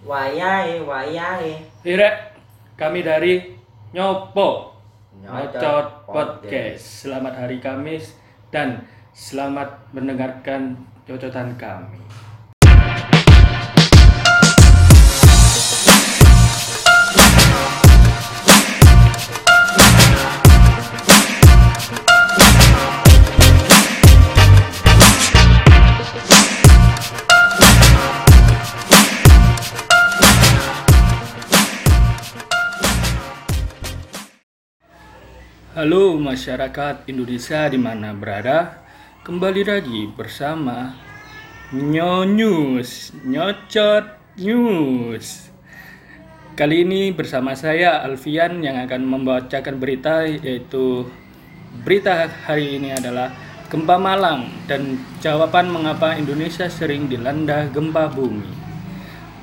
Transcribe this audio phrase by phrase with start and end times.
[0.00, 1.60] Wayahe, wayahe.
[1.84, 2.32] Irek,
[2.80, 3.52] kami dari
[3.92, 4.72] Nyopo
[5.20, 7.04] Nyocot Nyocot Podcast.
[7.04, 8.16] Selamat hari Kamis
[8.48, 12.00] dan selamat mendengarkan cocotan kami.
[35.80, 38.84] Halo masyarakat Indonesia di mana berada?
[39.24, 40.92] Kembali lagi bersama
[41.72, 45.48] Nyonyus Nyocot News.
[46.52, 51.08] Kali ini bersama saya Alfian yang akan membacakan berita yaitu
[51.80, 53.32] Berita hari ini adalah
[53.72, 58.52] Gempa Malang dan jawaban mengapa Indonesia sering dilanda gempa bumi.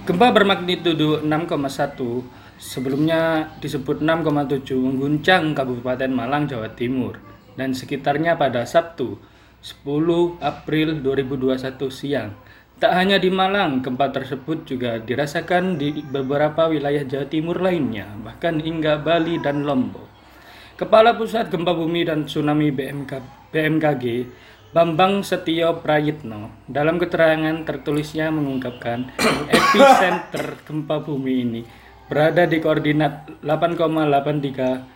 [0.05, 7.22] Gempa bermagnitudo 6,1 sebelumnya disebut 6,7 mengguncang Kabupaten Malang, Jawa Timur
[7.58, 9.17] dan sekitarnya pada Sabtu
[9.61, 12.30] 10 April 2021 siang.
[12.78, 18.61] Tak hanya di Malang, gempa tersebut juga dirasakan di beberapa wilayah Jawa Timur lainnya, bahkan
[18.61, 20.05] hingga Bali dan Lombok.
[20.78, 23.17] Kepala Pusat Gempa Bumi dan Tsunami BMK,
[23.50, 24.30] BMKG,
[24.78, 29.09] Bambang Setio Prayitno, dalam keterangan tertulisnya mengungkapkan
[29.58, 31.61] epicenter gempa bumi ini
[32.08, 34.95] berada di koordinat 8,83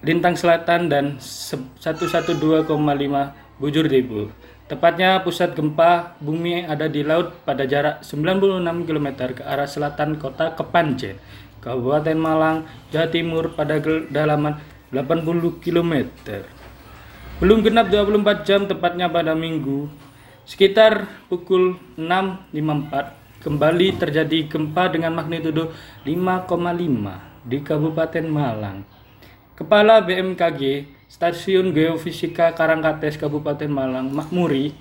[0.00, 4.28] lintang selatan dan se- 112,5 bujur timur.
[4.70, 10.54] Tepatnya pusat gempa bumi ada di laut pada jarak 96 km ke arah selatan kota
[10.54, 11.18] Kepanjen,
[11.58, 14.62] Kabupaten Malang, Jawa Timur pada kedalaman
[14.94, 16.06] 80 km.
[17.42, 19.90] Belum genap 24 jam tepatnya pada Minggu
[20.46, 25.72] sekitar pukul 6.54 kembali terjadi gempa dengan magnitudo
[26.04, 28.84] 5,5 di Kabupaten Malang.
[29.56, 34.72] Kepala BMKG Stasiun Geofisika Karangkates Kabupaten Malang Makmuri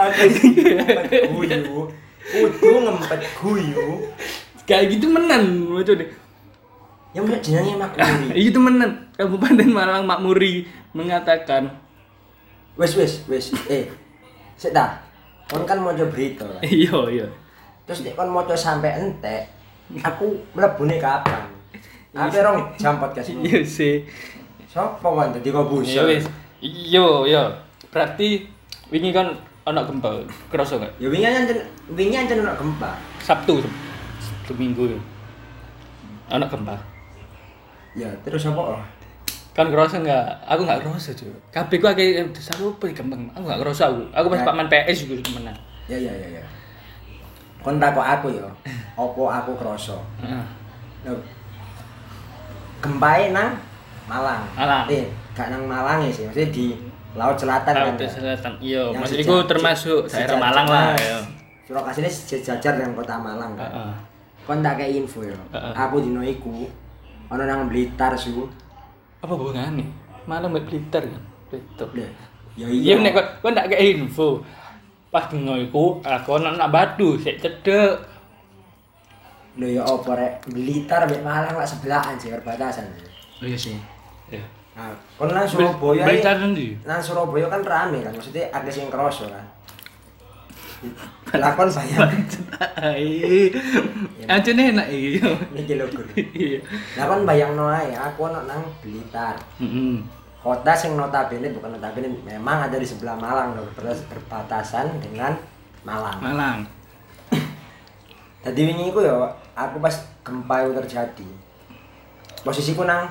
[0.00, 1.92] Aku ngempet guyu.
[2.30, 3.88] Kudu ngempet guyu.
[4.64, 6.08] kayak gitu menan waduh deh.
[7.10, 8.38] Yang bener jenenge makmuri.
[8.38, 10.64] Itu menan Kabupaten Malang Makmuri
[10.94, 11.74] mengatakan
[12.80, 13.52] Wes wes wes.
[13.68, 13.84] Eh.
[14.56, 14.96] Sik ta.
[15.52, 16.48] Kon kan maca berita.
[16.48, 16.62] kan?
[16.72, 17.26] iya iya
[17.84, 19.50] Terus nek kon maca sampe entek,
[20.00, 21.42] aku mlebune kapan?
[22.10, 23.46] Aku rong jam podcast ini.
[23.46, 24.02] iya sih
[24.64, 26.04] Sopo kan dadi kok Iya busuk?
[26.06, 26.24] wis.
[26.62, 27.42] Iya, iya.
[27.90, 28.46] Berarti
[28.88, 29.34] wingi kan
[29.66, 30.22] ana gempa.
[30.48, 30.92] Kerasa enggak?
[31.02, 31.58] Ya wingi ancen
[31.90, 32.94] wingi ancen ono gempa.
[33.18, 33.58] Sabtu
[34.22, 34.94] Sabtu minggu.
[36.30, 36.78] Ana gempa.
[37.92, 38.78] Ya, terus apa?
[39.50, 40.24] Kan kerasa enggak?
[40.44, 41.30] Aku enggak kerasa, cuy.
[41.50, 43.26] Kabeh ku akeh desa apa gampang.
[43.32, 44.02] Aku enggak kerasa aku.
[44.10, 44.46] Aku pas Ya.
[44.46, 45.58] Pak Man PS iku menang.
[45.86, 46.44] Ya ya ya ya.
[47.60, 48.46] Kon takok aku ya.
[48.94, 49.98] Apa aku krasa?
[50.20, 50.44] Heeh.
[52.80, 53.52] Gempae nang
[54.06, 54.42] Malang.
[54.56, 54.84] Malang.
[54.88, 55.04] Eh,
[55.36, 56.66] gak nang Malang ya sih, maksudnya di
[57.12, 57.84] Laut Selatan kan.
[57.90, 58.52] Laut Selatan.
[58.58, 61.18] Iya, Yang maksud seja- iku termasuk daerah Malang lah ya.
[61.66, 63.68] Surakasine sejajar dengan kota Malang kan.
[63.68, 63.92] Heeh.
[64.42, 65.36] Kon tak kayak info ya.
[65.52, 65.72] Heeh.
[65.76, 66.66] Aku dino iku
[67.28, 68.48] ana nang Blitar su.
[69.20, 69.84] Apa hubungannya?
[70.24, 71.22] Malang mbek Blitar kan.
[71.52, 71.88] Blitar.
[71.92, 72.04] Lho,
[72.58, 72.94] Ya Iya iya.
[72.98, 74.42] nek kok kok ndak kayak info.
[75.10, 78.00] Pas dino iku aku ana nak batu sik cedek.
[79.60, 82.88] Lho ya apa rek Blitar mbek Malang lak sebelahan sih perbatasan.
[83.40, 83.76] Oh iya sih.
[84.32, 84.44] Iya.
[84.70, 86.06] Nah, kon nang Surabaya.
[86.86, 89.44] Nang Surabaya kan rame kan, maksudnya ada sing kroso kan.
[91.30, 92.08] Lakon saya
[92.80, 93.52] Ai.
[94.24, 95.20] Aja enak iki.
[95.52, 96.06] niki lho Gur.
[96.16, 96.60] Iya.
[96.96, 99.36] Lah kon bayangno ae aku ana nang Blitar.
[99.60, 100.00] Heeh.
[100.40, 105.36] Kota sing notabene bukan notabene memang ada di sebelah Malang berbatas- berbatasan dengan
[105.84, 106.16] Malang.
[106.18, 106.58] Malang.
[108.44, 109.14] Tadi wingi iku ya
[109.52, 109.92] aku pas
[110.24, 111.28] gempa itu terjadi.
[112.40, 113.04] Posisiku nang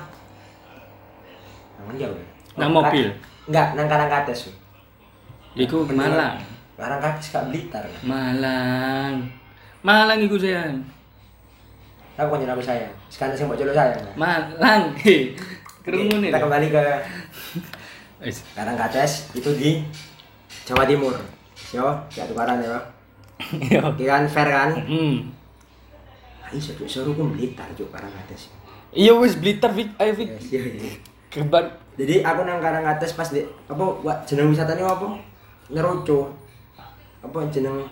[1.78, 2.18] nang aku?
[2.58, 3.06] Nang mobil?
[3.46, 4.50] Enggak, nang Karangkates.
[5.54, 6.42] Iku Malang.
[6.80, 7.84] Karangkates gak Blitar.
[7.84, 8.00] kan?
[8.02, 9.14] Malang.
[9.84, 10.80] Malang iku sayang.
[12.16, 12.92] Aku kan aku sayang.
[13.12, 14.00] Sekarang sing mbok jolo sayang.
[14.00, 14.14] kan?
[14.16, 14.96] Malang.
[15.84, 16.32] Kerungu nih.
[16.32, 16.84] Kita kembali ke
[18.24, 18.44] Wis.
[18.52, 19.80] Karangkates itu di
[20.68, 21.16] Jawa Timur.
[21.72, 22.76] Yo, ya tukaran ya.
[23.40, 24.70] Iki kan fair kan?
[24.84, 25.32] Hmm.
[26.44, 28.52] Ayo suruh suruh ku Blitar cuk Karangkates.
[28.92, 29.96] Iya wis Blitar Fik.
[29.96, 30.92] Ayo iya, iya.
[31.32, 31.64] Kebar.
[31.96, 33.84] Jadi aku nang Karangkates pas di apa
[34.28, 35.16] jeneng wisatanya apa?
[35.72, 36.28] Ngeroco.
[37.20, 37.84] Apa jeneng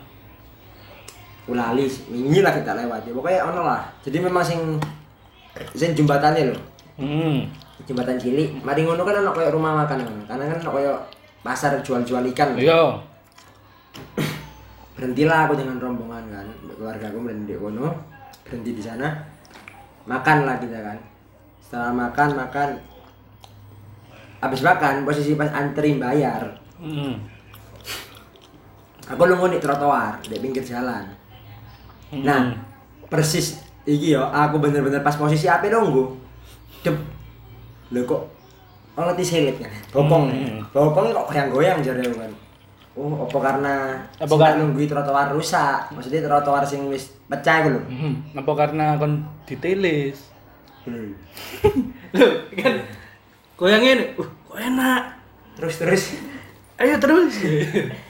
[1.49, 3.09] Ulali, wingi lah kita lewat.
[3.09, 3.81] Ya, pokoknya ono lah.
[4.05, 4.77] Jadi memang sing
[5.73, 6.57] sing jembatannya lho.
[7.01, 7.49] Hmm.
[7.89, 8.61] Jembatan cilik.
[8.61, 10.23] Mari ngono kan ono koyo rumah makan ngono.
[10.29, 10.93] Karena kan ono koyo
[11.41, 12.99] pasar jual-jual ikan Iya.
[14.99, 17.87] berhentilah aku dengan rombongan kan keluarga aku berhenti di kono
[18.43, 19.07] berhenti di sana
[20.03, 20.99] makan lah kita kan
[21.63, 22.69] setelah makan makan
[24.43, 27.19] habis makan posisi pas antri bayar Hmm.
[29.09, 31.03] Aku nunggu di trotoar di pinggir jalan
[32.15, 32.53] nah
[33.05, 36.13] persis iki yo aku bener-bener pas posisi api nunggu
[36.79, 36.95] dep
[37.89, 38.21] lho kok
[38.93, 40.59] ono tiselit kan bopong Hmm.
[40.69, 42.31] bopongnya kok goyang-goyang jare aku kan
[42.93, 43.73] oh apa karena
[44.17, 48.13] Apa kan- nunggu trotoar rusak maksudnya trotoar sing wis pecah iku lho Hmm.
[48.35, 49.13] Apa karena kon
[49.43, 50.29] ditelis?
[50.85, 51.11] Hmm.
[52.17, 52.73] Loh, kan
[53.55, 54.05] goyang ini.
[54.15, 55.01] Uh, kok enak.
[55.53, 56.03] terus terus
[56.75, 57.35] Ayo terus.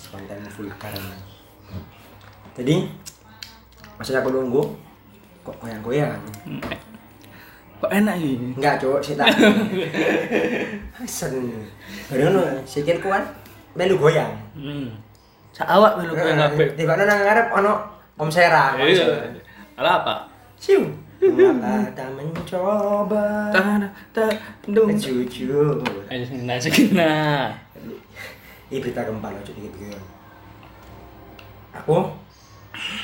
[0.00, 0.94] spontan vulgar
[2.56, 2.88] jadi
[3.94, 4.62] maksudnya aku nunggu
[5.40, 6.16] kok goyang-goyang
[7.76, 8.52] kok enak ini?
[8.56, 9.28] enggak cowok sih tak
[10.96, 11.32] Hasan
[12.08, 13.24] baru ngono sikilku kan
[13.72, 14.92] melu goyang Hmm.
[15.50, 16.68] Saawak melu goyang kabeh.
[16.74, 17.72] tiba nang ngarep ono
[18.16, 19.32] Om Sera Iya.
[19.76, 20.14] Ala apa?
[20.56, 20.84] siu
[21.20, 24.32] tak mencoba Tanah tak
[24.66, 24.92] dum.
[24.92, 27.12] jujur Ayo nah segina.
[28.70, 29.78] ini berita gempa loh jadi gitu
[31.72, 31.96] aku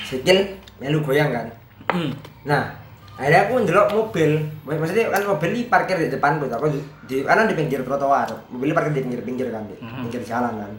[0.03, 0.39] sikil
[0.79, 1.49] melu goyang kan
[1.87, 2.11] Hmm.
[2.43, 2.75] Nah,
[3.15, 4.43] akhirnya aku ndelok mobil.
[4.67, 6.51] Mak- Maksudnya kan mobil ini parkir di depan tuh.
[6.51, 6.67] Aku
[7.07, 8.27] di, karena di pinggir trotoar.
[8.51, 10.03] Mobilnya parkir di pinggir-pinggir kan, di Mhm.
[10.03, 10.73] pinggir jalan kan.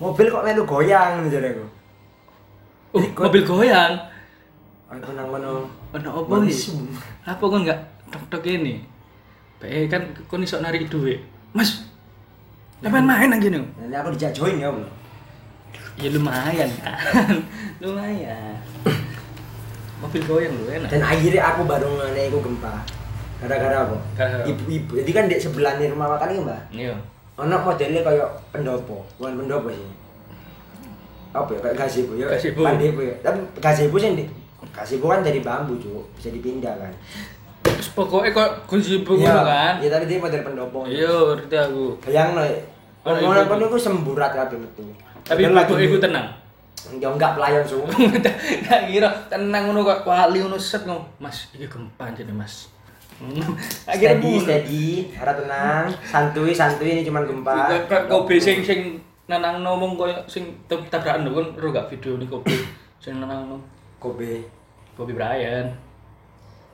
[0.00, 1.64] Mobil kok melu goyang gitu aku.
[2.96, 4.00] Oh, mobil goyang.
[4.88, 5.68] Aku nang kono.
[5.92, 6.34] Ono apa.
[7.28, 8.80] Apa kon enggak tok-tok ini?
[9.60, 11.20] Bae kan kon iso narik duit.
[11.52, 11.84] Mas.
[12.82, 13.62] Lepas main nang gini.
[13.78, 14.86] Nanti aku dijak join ya, Bro.
[16.02, 16.98] Ya lumayan kan.
[17.82, 18.58] lumayan.
[20.02, 20.90] Mobil goyang lu enak.
[20.90, 22.82] Dan akhirnya aku baru ngene iku gempa.
[23.38, 23.96] Gara-gara apa?
[24.50, 24.98] Ibu-ibu.
[24.98, 26.62] Jadi kan di sebelah nih rumah makan iki, Mbak.
[26.74, 26.94] Iya.
[27.38, 29.90] Ono modelnya kayak pendopo, bukan pendopo sih.
[31.32, 31.58] Apa ya?
[31.62, 32.26] Kayak gazebo ya.
[32.34, 32.62] Gazebo.
[32.66, 33.14] Ya.
[33.22, 34.10] Tapi gazebo sih
[34.72, 36.02] gazebo kan dari bambu, Cuk.
[36.18, 36.92] Bisa dipindah kan.
[37.62, 39.74] Terus pokoknya kok kunci buku Iya kan.
[39.78, 40.78] Iya, tapi dia model pendopo.
[40.84, 41.84] Iya, ngerti aku.
[42.02, 42.42] Bayang no.
[43.02, 43.68] Oh, Ono iya, kono iya.
[43.68, 44.82] iku semburat kabeh metu.
[45.22, 46.26] Tapi buku lagi- iku tenang.
[46.98, 47.86] Ya enggak pelayan, Cuk.
[48.66, 51.06] Gak kira tenang ngono kok wali ngono set ngono.
[51.16, 52.70] Mas, iki gempa jadi Mas.
[53.86, 57.70] Akhirnya Steady, steady, harap tenang, santuy, santuy ini cuma gempa.
[58.10, 62.26] Kobe sing sing nenang ngomong koyo sing tab- tabrakan lho kan ro gak video nih
[62.26, 62.50] kobe
[62.98, 63.62] sing ngomong.
[64.02, 64.42] Kobe.
[64.92, 65.70] Kobe Bryant.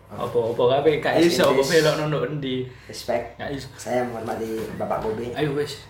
[0.09, 1.71] Apa-apa kabeh gak Rest in iso apa peace.
[1.77, 2.57] belok nono endi.
[2.89, 3.25] Respect.
[3.37, 3.69] Gak iso.
[3.77, 4.49] Saya menghormati
[4.81, 5.29] Bapak Kobe.
[5.37, 5.85] Ayo wes.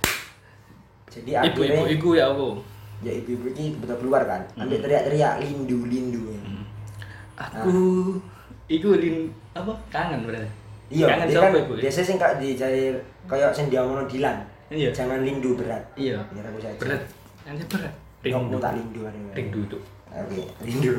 [1.07, 2.49] Jadi Ibu-ibu akhirnya iku ya aku.
[2.99, 4.43] ya ibu-ibu ini betul keluar kan.
[4.59, 6.35] Ambil teriak-teriak lindu lindu.
[7.39, 7.75] Aku
[8.67, 10.51] iku lin apa kangen berarti.
[10.91, 11.73] Iya, kangen dia kan ibu?
[11.79, 12.91] biasanya sing kak dicari
[13.31, 14.37] kayak sing diamono Dilan.
[14.69, 14.91] Iya.
[14.91, 15.81] Jangan lindu berat.
[15.95, 16.19] Iya.
[16.35, 16.77] Biar aku saja.
[16.77, 17.03] Berat.
[17.47, 17.95] Nanti berat.
[18.27, 19.01] Rindu tak lindu.
[19.31, 19.79] Rindu itu.
[20.11, 20.93] Oke, lindu.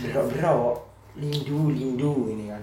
[0.00, 0.54] Bro, bro,
[1.18, 2.62] lindu, lindu ini kan.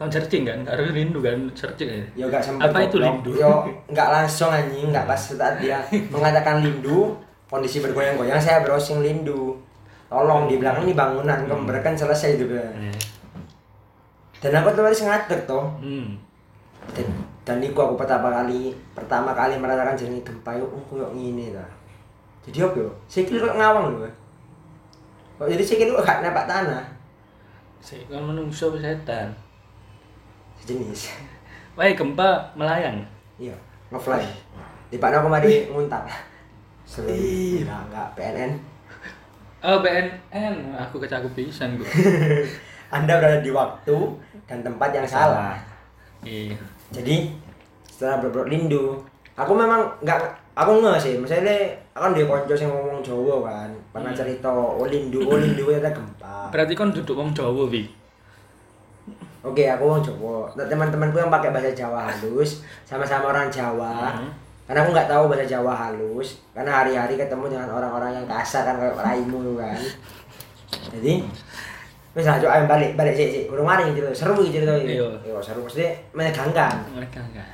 [0.00, 2.04] Kan searching kan, harus rindu kan, searching ya.
[2.16, 2.72] Ya enggak sempat.
[2.72, 3.30] Apa itu lindu?
[3.36, 7.16] Yo, enggak langsung anjing, enggak pas saat dia mengatakan lindu,
[7.48, 9.60] kondisi bergoyang-goyang saya browsing lindu.
[10.10, 12.74] Tolong di belakang ini bangunan, kembar kan selesai itu kan.
[14.40, 15.68] Dan aku tuh ngadeg toh.
[15.78, 16.18] Hmm.
[16.96, 17.06] dan,
[17.44, 21.66] dan iku aku pertama kali pertama kali merasakan jenis gempa itu oh koyo ngene ta
[22.46, 24.08] jadi apa yo sikil kok ngawang lho
[25.38, 26.84] kok jadi sikil kok gak napak tanah
[27.80, 29.32] Saya kan menungso setan.
[30.60, 31.08] sejenis
[31.76, 33.00] Wah, gempa melayang.
[33.40, 33.56] iya
[33.88, 34.20] ngefly
[34.92, 36.04] di mana aku mari nguntap
[36.84, 37.16] sebelum
[37.64, 38.08] enggak enggak.
[38.18, 38.52] PNN
[39.60, 41.84] Oh, BNN, aku kecakup pisan gua.
[42.96, 43.96] anda berada di waktu
[44.48, 45.52] dan tempat yang salah.
[46.24, 46.56] Iya.
[46.92, 47.32] jadi
[47.84, 48.96] setelah berbuat lindu
[49.36, 50.16] aku memang nggak
[50.56, 51.20] aku nggak sih.
[51.20, 51.52] Misalnya
[51.92, 53.70] aku kan dia konco yang ngomong Jawa kan.
[53.92, 57.86] Pernah cerita oh lindu oh lindu ternyata gempa Berarti kan duduk wong Jawa, Wi.
[59.40, 64.28] oke aku ngomong Jawa teman-temanku yang pakai bahasa Jawa halus sama-sama orang Jawa Hmm.
[64.68, 68.76] karena aku nggak tahu bahasa Jawa halus karena hari-hari ketemu dengan orang-orang yang kasar kan
[68.76, 69.80] kayak raimu kan
[70.92, 71.24] jadi
[72.10, 73.42] Wis lah, Cuk, ayo balik, balik sih, sih.
[73.46, 74.02] Urung mari gitu.
[74.10, 74.98] Seru iki cerita iki.
[74.98, 75.06] Iya.
[75.22, 76.82] Yo, seru mesti menegangkan.
[76.90, 77.46] Mereka enggak.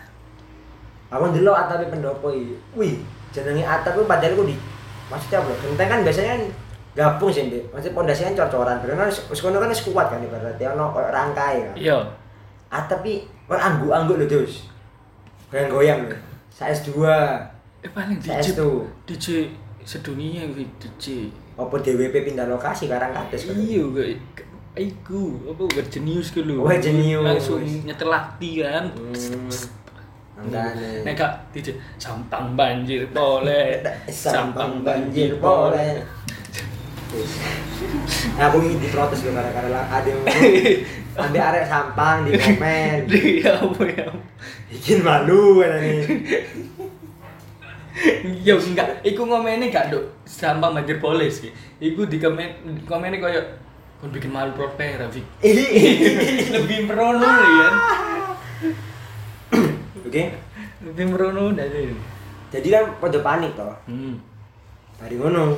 [1.12, 2.56] Aku ndelok atape pendopo iki.
[2.72, 3.04] Wih,
[3.36, 4.56] jenenge atap ku padahal ku di
[5.12, 5.52] maksudnya apa?
[5.60, 6.34] Genteng kan biasanya
[6.96, 7.68] gabung sih, Ndek.
[7.70, 8.76] Maksudnya pondasinya kan cor-coran.
[8.80, 11.74] Karena wis kono kan wis kuat kan ibaratnya ono koyo rangkai kan.
[11.76, 11.98] Iya.
[12.72, 14.64] Atap iki koyo angguk-angguk lho, Dus.
[15.52, 16.16] Goyang-goyang lho.
[16.48, 17.04] Saya S2.
[17.84, 18.64] Eh paling DJ S2.
[19.04, 19.52] DJ
[19.84, 21.28] sedunia wi DJ.
[21.60, 23.54] Apa DWP pindah lokasi karang kades kan.
[23.60, 23.84] Iya,
[24.76, 26.60] Iku, apa gak jenius ke lu?
[26.60, 27.24] Oh, jenius.
[27.24, 28.84] Langsung nyetel lati kan.
[28.92, 29.48] Hmm.
[30.36, 31.00] Makanya.
[31.00, 33.80] Nek gak DJ sampang banjir boleh.
[34.12, 36.04] sampang banjir boleh
[38.34, 40.22] nah, aku ingin diprotes loh gara-gara lah ada yang
[41.22, 44.06] ambil arek sampang di komen Iya, apa ya?
[44.68, 46.04] bikin malu kan ini
[48.44, 51.48] Ya enggak, iku ngomennya gak dok sampang banjir boleh sih.
[51.78, 52.44] Iku di komen
[52.84, 53.40] komennya koyo
[53.96, 55.24] kon bikin malu proper Rafik.
[55.40, 57.68] Lebih merono ya.
[60.04, 60.22] oke
[60.82, 61.88] Lebih merono dari.
[62.46, 64.20] jadi kan pada panik toh Hmm.
[64.96, 65.56] dari ngono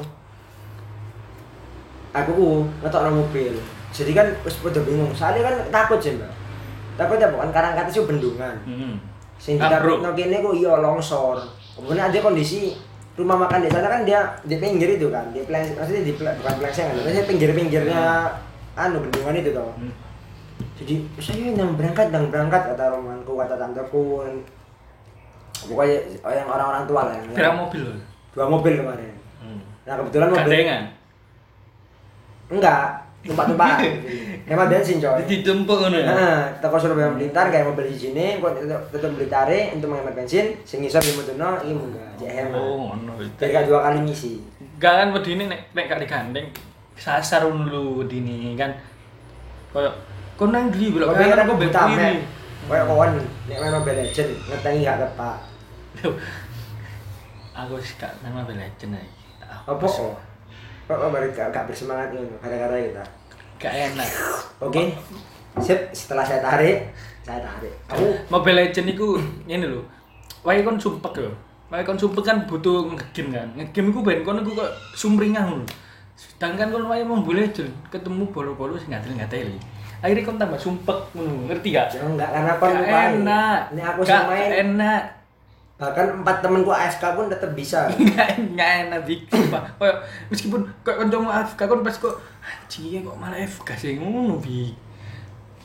[2.24, 2.48] aku ku
[2.82, 3.54] ngetok mobil.
[3.92, 5.10] Jadi kan wis pada bingung.
[5.16, 6.30] Soalnya kan takut sih mbak.
[6.98, 8.56] Takut ya bukan karang kata sih bendungan.
[8.66, 8.96] Hmm.
[9.38, 11.38] sing kita no kene ku iya longsor.
[11.78, 12.74] Kemudian ada kondisi
[13.14, 15.30] rumah makan di sana kan dia di pinggir itu kan.
[15.30, 18.02] Di pleng maksudnya di bukan plengsengan maksudnya pinggir pinggirnya
[18.74, 19.70] anu bendungan itu toh.
[19.78, 19.94] Hmm.
[20.78, 24.26] jadi saya yang berangkat yang berangkat kata romanku kata tanteku.
[25.58, 27.82] Pokoknya yang orang-orang tua lah yang Kira mobil
[28.34, 29.14] dua mobil kemarin.
[29.38, 29.62] Hmm.
[29.86, 30.82] nah kebetulan mobil Gandengan.
[32.48, 33.82] Enggak tumpah-tumpahan
[34.48, 36.06] hemat bensin coy Ditumpuk ngono ya.
[36.08, 38.56] Nah, toko Surabaya Blitar kayak mobil di sini, kok
[38.88, 42.56] tetep Blitare untuk menghemat bensin, sing ngisor di motono iki munggah, cek hemat.
[42.56, 43.12] Oh, ngono.
[43.36, 44.40] Gak dua kali ngisi.
[44.80, 46.48] Gak kan wedine nek nek gak digandeng
[46.96, 48.72] sasar dulu wedine kan.
[49.74, 49.92] Koyo
[50.38, 52.10] kon nang ndi belok Kok kanan aku kok buta kiri.
[52.68, 53.10] Kayak kawan
[53.48, 55.36] nek main Mobile Legend ngetengi gak kepak.
[57.52, 59.08] Aku wis gak nang Mobile Legends ae.
[59.44, 60.16] Apa kok?
[60.88, 63.04] Kok kok baru gak, bersemangat ngono gara-gara kita.
[63.60, 64.08] Gak enak.
[64.64, 64.96] Oke.
[65.60, 66.88] Sip, setelah saya tarik,
[67.28, 67.76] saya tarik.
[67.92, 69.84] Kamu Mobile Legends iku ngene lho.
[70.48, 71.28] Wae kon sumpek yo.
[71.68, 73.48] Wae kon sumpek kan butuh ngegame kan.
[73.52, 75.68] Ngegame iku ben kon iku kok sumringah ngono.
[76.16, 79.60] Sedangkan kon wae Mobile Legends ketemu bolo-bolo sing ngatel-ngatel.
[80.00, 81.92] Akhirnya kon tambah sumpek ngono, ngerti gak?
[81.92, 83.60] ya enggak karena kon enak.
[83.76, 85.17] Nek aku main enak.
[85.78, 87.86] Bahkan empat temenku AFK pun tetap bisa.
[87.94, 93.14] nggak nggak enak bikin pak kayak meskipun kayak kancamu AFK kan pas kok anjing kok
[93.14, 93.94] malah AFK sih?
[93.94, 94.74] Ngono bi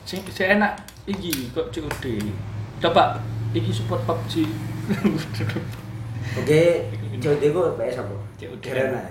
[0.05, 2.05] si, si enak iki kok COD
[2.77, 3.17] coba
[3.51, 4.45] iki support PUBG
[6.39, 6.61] Oke,
[7.19, 8.15] COD ku PS apa?
[8.37, 9.01] COD Garena.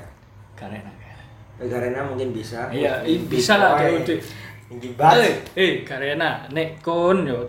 [0.54, 0.78] karena
[1.58, 2.66] Garena mungkin bisa.
[2.70, 4.10] iya i- bisa lah COD
[5.18, 7.42] eh eh karena nek kon yo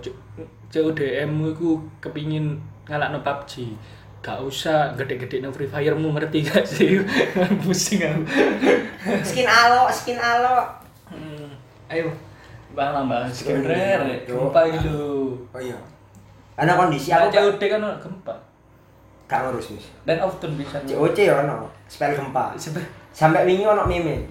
[0.67, 3.51] CODM iku kepingin ngalakno PUBG
[4.23, 7.03] gak usah gede-gede no Free Fire mu ngerti gak sih
[7.63, 8.23] pusing aku
[9.19, 10.63] Skin alo, skin alo.
[11.11, 11.51] Hmm,
[11.91, 12.07] ayo
[12.71, 14.95] bang nambah skin rare gempa itu
[15.51, 15.75] Oh iya.
[16.55, 18.35] Karena kondisi aku COD kan ono gempa
[19.23, 19.83] gak ngurus nih.
[20.05, 22.53] dan often bisa COC ya ono, spell gempa.
[23.11, 24.23] Sampai wingi ono meme.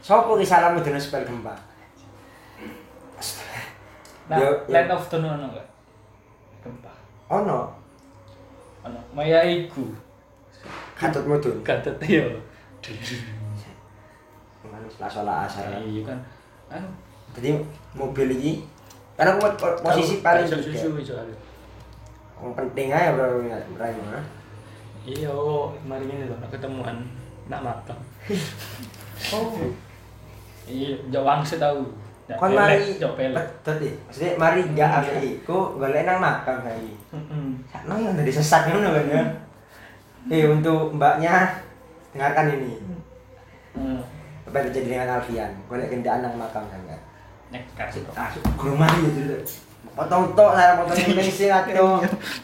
[0.00, 1.52] Sopo ki salahmu dengan spell gempa?
[4.24, 4.72] nah Yo, yo.
[4.72, 5.66] land of Tun ono gak
[6.64, 6.92] gempa
[7.28, 7.68] Ono,
[8.84, 9.88] ono maya iku
[10.94, 11.56] katut mudun.
[11.60, 12.28] gatot yo
[14.64, 15.68] Mana salah asar.
[15.84, 16.18] iya kan.
[16.72, 16.88] Anu?
[17.36, 17.60] Jadi
[17.92, 18.52] mobil ini
[19.14, 21.34] karena aku po- posisi paling susu iso ada.
[22.34, 23.44] Yang penting aja bro,
[23.76, 24.24] Rai mah.
[25.04, 26.96] iya oh kemarin ini loh nak ketemuan
[27.46, 27.98] nak makan.
[29.32, 29.56] Oh,
[30.66, 31.86] iya jawang sih tahu
[32.40, 32.96] kon mari
[33.76, 33.94] deh.
[34.08, 36.80] Maksudnya mari gak ada iku golek nang makam kayak
[37.12, 37.60] Mm-mm.
[37.68, 39.22] Sakno yang dari sesat ngono kan ya.
[40.32, 41.60] Eh untuk mbaknya
[42.16, 42.80] dengarkan ini.
[43.76, 44.00] Hmm.
[44.48, 45.52] Apa yang terjadi dengan Alfian?
[45.68, 47.00] Golek gendaan nang makam kan kan.
[47.52, 49.36] nek kasih Ah, guru mari itu.
[49.92, 50.96] Potong tok saya potong
[51.28, 52.00] sing atau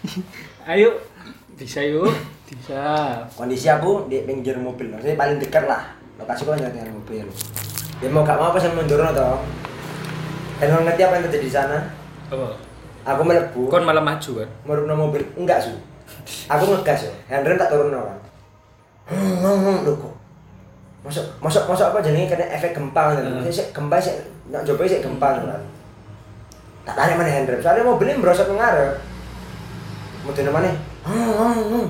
[0.71, 0.93] Ayo,
[1.57, 2.13] bisa yuk,
[2.47, 3.17] bisa.
[3.35, 4.93] kondisi aku di pinggir mobil.
[4.93, 5.89] Maksudnya paling dekat lah.
[6.21, 7.27] Lokasi kau dengan mobil.
[8.01, 9.41] Ya mau gak mau pas mundur toh.
[10.61, 11.79] Dan kau ngerti apa yang terjadi di sana?
[12.29, 12.49] Apa?
[13.09, 13.73] Aku melebu.
[13.73, 14.49] Kon malah maju kan?
[14.69, 15.25] Merubah mobil.
[15.41, 15.73] Enggak su.
[16.53, 18.19] Aku ngegas ya handrem tak turun kan
[19.11, 20.15] hmm hmm hmm lho kok.
[21.03, 22.31] Masuk masuk masuk apa jenenge?
[22.31, 23.43] Kena efek gempa kan Hmm.
[23.43, 23.51] hmm.
[23.51, 24.15] sik gempa sik.
[24.53, 25.63] Nak coba sik gempa kan
[26.85, 27.59] tak tarik mana handrem.
[27.59, 29.01] Soalnya mobilnya merosot mengarep
[30.23, 30.71] mudune mana
[31.09, 31.87] hmm hmm hmm.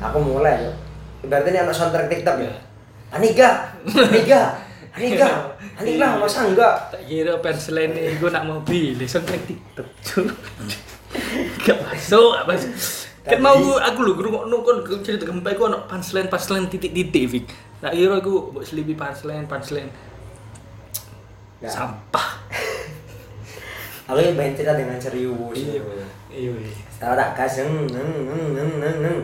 [0.00, 0.72] Aku mulai yo
[1.26, 2.52] ibaratnya ini anak soundtrack TikTok ya.
[3.10, 3.74] Anika
[4.94, 5.30] Anika
[5.74, 9.88] Anika Anika masa enggak Tak kira penselen ini gue nak mobil, lesson track TikTok.
[10.02, 10.26] cuy.
[11.62, 12.70] Gak masuk, gak masuk.
[13.22, 17.46] Kan mau gua- aku lho guru nongkon cerita gempa iku ono punchline punchline titik-titik Fik.
[17.80, 19.90] Tak kira iku mbok selipi punchline punchline
[21.58, 21.70] Nggak.
[21.70, 22.28] sampah.
[24.10, 25.80] aku yang main cerita dengan serius Iya.
[26.28, 26.52] Iya.
[26.90, 28.10] Setelah tak gas, neng, neng,
[28.52, 29.18] neng, neng, neng.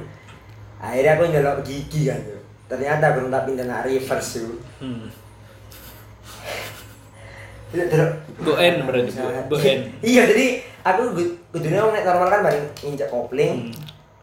[0.78, 2.21] Akhirnya aku nyelok gigi kan.
[2.66, 4.40] Ternyata belum tak pindah nak reverse.
[4.78, 5.11] Hmm.
[7.71, 8.11] Itu terus.
[8.41, 9.11] Berarti,
[9.47, 9.83] go end.
[10.03, 10.47] Iya, jadi
[10.83, 11.00] aku
[11.55, 13.71] wong nek normal kan bareng nginjek kopling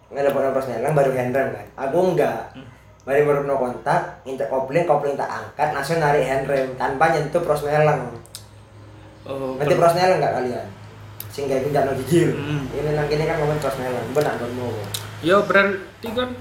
[0.07, 0.15] Hmm.
[0.15, 2.55] ngelepon pros nelang baru handrem kan aku enggak
[3.07, 7.63] Mari baru no kontak, nginjek kopling, kopling tak angkat, langsung narik handrem tanpa nyentuh pros
[7.63, 8.11] nelang.
[9.23, 10.67] Oh, Ngerti pros nelang enggak kalian?
[11.31, 12.35] Sing gawe pindah no gigil.
[12.35, 12.67] Hmm.
[12.67, 14.75] Ini nang kene kan ngomong pros nelang, benar kan mau.
[15.23, 16.35] Ya berarti kan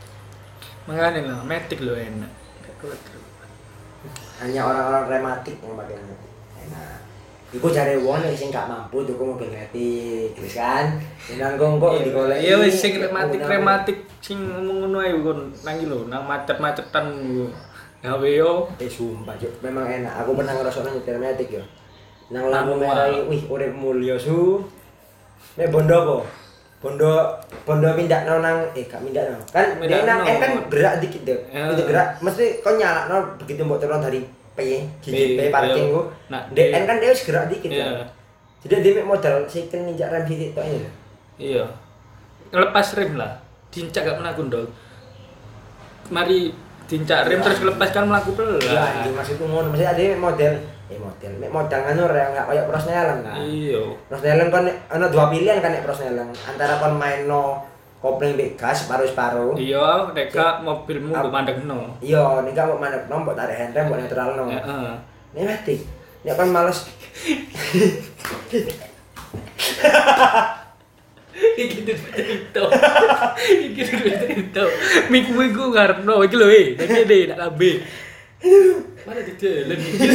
[0.84, 2.28] makanya lah, metik lo enak.
[2.76, 3.15] Gak.
[4.36, 6.30] Hanya orang-orang rematik yang pakai metik.
[6.68, 6.98] Enak.
[7.56, 11.00] Iku cari wong nek sing gak mampu tuku mobil metik, terus kan?
[11.40, 12.44] Nang kok digoleki.
[12.44, 17.06] Iya wis sing rematik rematik sing ngomong ngono ae kon nang iki lho, nang macet-macetan
[17.32, 17.48] yo.
[18.04, 19.64] Gawe yo Eh sumpah, Cuk.
[19.64, 20.12] memang enak.
[20.20, 21.64] Aku pernah ngerasakno nyetir metik ya.
[22.28, 24.60] Nang lampu merah wih urip mulya su.
[25.56, 26.16] Nek bondo apa?
[26.76, 27.32] Bondo
[27.64, 29.42] bondo pindah nang eh gak pindah nang.
[29.48, 31.40] Kan dia nang eh, kan gerak dikit deh.
[31.48, 31.72] Ya.
[31.72, 34.20] Itu gerak mesti kau nyala begitu mbok turun dari
[34.56, 35.94] P, gigi P parking iya.
[35.94, 36.02] ku.
[36.32, 37.84] Nah, DN kan dia wis gerak dikit Iya.
[37.84, 38.08] kan.
[38.66, 40.88] Jadi dia modal sikil ninjak rem titik tok ini.
[41.36, 41.64] Iya.
[42.52, 43.36] Lepas rem lah.
[43.68, 44.68] Dincak gak melaku dong.
[46.08, 46.50] Mari
[46.88, 48.60] dincak rem terus lepas kan melaku pelan.
[48.64, 49.68] Ya, anjing maksudku ngono.
[49.70, 50.52] Mesti ada model
[50.86, 53.42] eh model mek modal ngono rem gak koyo prosnelan kan.
[53.42, 53.82] Iya.
[54.06, 57.58] Prosnelen kon ana dua pilihan kan nek prosnelen antara kon main no
[57.98, 59.58] kopling mbek gas separuh-separuh.
[59.58, 61.98] Iya, nek gak mobilmu mbok mandekno.
[61.98, 64.46] Iya, nek gak mau mandek nombok tarik handrem mbok netralno.
[64.46, 64.90] Heeh.
[65.34, 65.76] Nek mati.
[66.22, 66.78] Nek kon males
[71.36, 72.62] Iki tuh cerita.
[73.36, 74.62] Iki tuh cerita.
[75.12, 76.78] Minggu minggu karno iki lho eh.
[76.78, 77.70] Nek nak lambe.
[79.04, 80.08] Mana di jalan iki.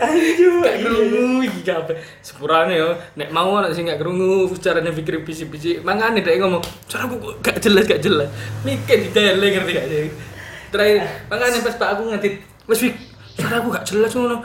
[0.00, 0.52] Anjir.
[0.60, 1.96] Gak krungu iki kabeh.
[2.20, 5.80] Sepurane yo nek mau ana sing gak krungu carane pikir bisi-bisi.
[5.80, 8.28] Mangane dek ngomong, "Cara aku gak jelas gak jelas."
[8.64, 10.10] Mikir di tele ngerti gak sih?
[10.70, 12.34] Terakhir, mangane pas Pak aku ngetit,
[12.68, 12.94] "Wes Wik,
[13.36, 14.38] suara aku gak jelas ngono."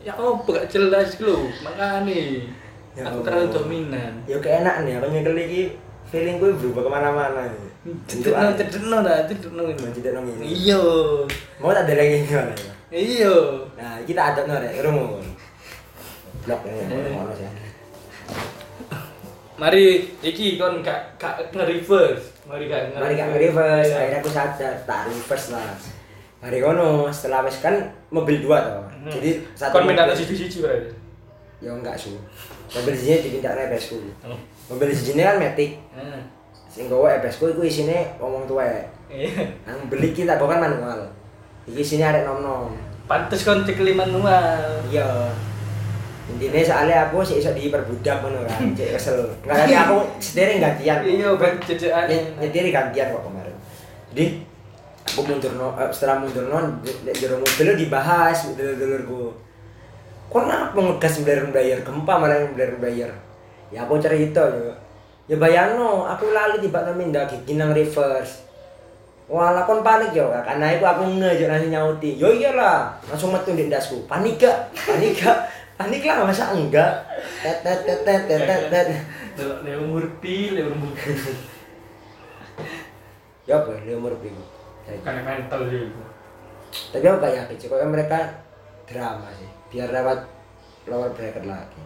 [0.00, 2.48] Ya apa gak jelas iki lho, makane.
[2.96, 4.12] Ya aku terlalu dominan.
[4.24, 5.62] Ya keenak nih, aku nyekel iki
[6.08, 7.42] feeling gue berubah ke mana-mana.
[8.08, 9.88] Cedekno, cedekno dah, cedekno ini.
[9.94, 10.44] Tidak nong ini.
[10.52, 10.82] Iya.
[11.60, 12.79] Mau tak ada lagi gimana ya?
[12.90, 13.34] Iya.
[13.78, 15.22] Nah, kita adot no rek, rumun.
[16.42, 17.46] Blok ya, ngono sih.
[19.60, 19.84] Mari
[20.24, 22.32] iki kon gak gak nge-reverse.
[22.48, 23.98] Mari gak Mari gak reverse, Iya.
[24.00, 25.70] akhirnya aku sadar, tak reverse lah.
[26.40, 27.76] Hari kono setelah wes kan
[28.08, 28.82] mobil dua toh.
[28.88, 29.12] Hmm.
[29.12, 30.90] Jadi kon minta mobil- siji-siji berarti.
[31.60, 32.16] Ya enggak su.
[32.72, 34.00] Mobil sini dipindah repesku.
[34.24, 34.38] Oh.
[34.72, 35.76] Mobil sini kan metik.
[35.92, 36.20] Heeh.
[36.72, 38.16] Sing gawa repesku iku isine
[38.48, 38.88] tuwek.
[39.12, 39.44] Iya.
[39.68, 41.04] Nang beli kita bawa kan manual.
[41.70, 42.74] Iki sini arek nom-nom.
[43.06, 44.82] Pantes kon cek manual.
[44.90, 45.30] Iya.
[46.30, 49.18] Intinya soalnya aku sih iso diperbudak ngono kan, cek kesel.
[49.42, 50.98] Enggak tadi aku sendiri gantian.
[51.02, 51.52] Iya, kan.
[52.06, 53.56] Ny- nyetiri gantian kok kemarin.
[54.14, 54.24] Jadi
[55.10, 56.58] aku mundur no, eh, setelah mundur no,
[57.10, 59.34] jero mobil dibahas dulur-dulurku.
[60.30, 63.10] Kok kenapa ngegas bayar bayar gempa malah yang bayar bayar?
[63.74, 64.70] Ya aku cerita yo.
[65.26, 68.49] Ya bayangno, aku lali tiba nang mindah gigi nang reverse.
[69.30, 72.18] Walah kon panik yo, karena itu aku ngejo nasi nyauti.
[72.18, 74.02] Yo iyalah, langsung metu di ndasku.
[74.10, 74.74] Panik gak?
[74.74, 75.46] Panik gak?
[75.78, 77.06] Panik lah masa enggak?
[77.38, 78.66] Tet tet tet tet tet tet.
[78.66, 78.86] tet.
[79.62, 81.14] Leo Murti, Leo Murti.
[83.46, 83.78] Ya apa?
[83.86, 84.42] Umur berapa?
[85.06, 85.86] Kan mental sih.
[86.90, 88.18] Tapi aku gak yakin sih, kok mereka
[88.90, 89.46] drama sih.
[89.70, 90.26] Biar lewat
[90.90, 91.78] lower bracket lagi.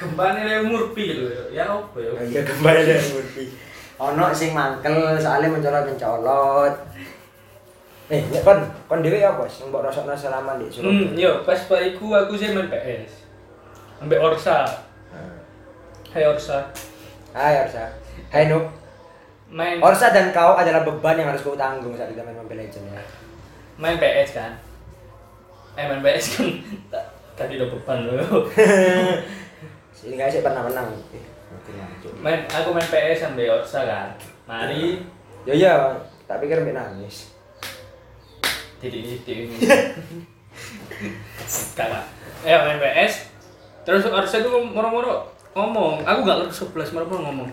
[0.00, 1.52] Kembali Leo Murti lho.
[1.52, 2.16] Ya apa ya?
[2.16, 3.67] Oh iya kembali deh Murphy.
[3.98, 6.74] Ono sing mangkel soalnya mencolot-mencolot.
[8.08, 8.56] Eh, ya kon,
[8.88, 11.12] kon dhewe apa sing mbok rasakno selama di Hmm, Surabaya?
[11.12, 13.26] yo pas pak iku aku sih main PS.
[14.00, 14.64] Ambek Orsa.
[15.10, 15.36] Hmm.
[16.08, 16.62] Hai Orsa.
[17.34, 17.84] Hai Orsa.
[18.30, 18.64] Hai Nuk.
[19.50, 22.88] Main Orsa dan kau adalah beban yang harus kau tanggung saat kita main Mobile Legends
[22.88, 23.02] ya.
[23.76, 24.52] main PS kan.
[25.74, 26.48] Eh main PS kan
[27.38, 28.46] tadi udah beban loh.
[29.92, 30.88] Sini guys saya pernah menang.
[31.48, 34.08] Eh, main aku main PS sampai Orsa kan.
[34.44, 35.00] Mari
[35.48, 35.72] Ya iya,
[36.28, 37.32] tak pikir mbek nangis.
[38.78, 39.56] titik titik ini.
[41.78, 42.04] Kakak.
[42.44, 43.32] Eh main PS.
[43.82, 45.24] Terus Orsa itu moro-moro
[45.56, 47.48] ngomong, aku gak ngerti sebelas moro-moro ngomong.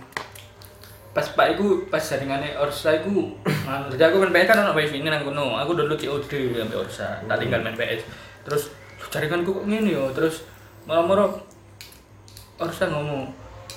[1.15, 3.39] Pas Pak iku pas jaringannya Orsa iku,
[3.95, 5.55] jadi aku main PS kan ono wifi ini nang kono.
[5.63, 8.03] Aku download COD sampai Orsa, tak tinggal main PS.
[8.43, 8.63] Terus
[8.99, 10.43] "Loh, jaringanku kok ngene yo, terus
[10.84, 11.39] moro-moro
[12.60, 13.31] Orsa ngomong,